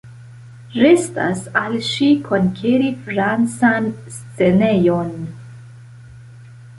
Restas 0.83 1.41
al 1.59 1.75
ŝi 1.89 2.07
konkeri 2.29 2.89
Francan 3.03 3.87
scenejon. 4.15 5.13